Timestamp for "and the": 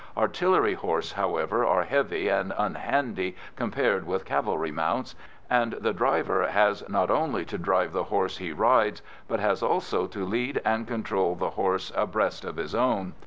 5.47-5.93